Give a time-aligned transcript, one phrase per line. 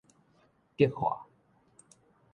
[0.77, 1.27] 德化